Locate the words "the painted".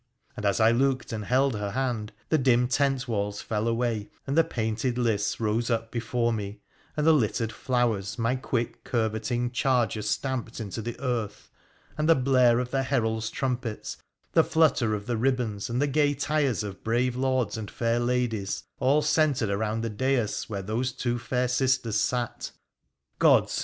4.35-4.97